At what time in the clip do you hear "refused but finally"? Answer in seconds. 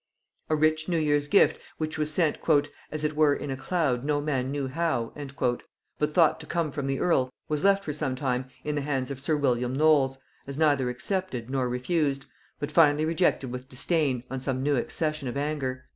11.69-13.05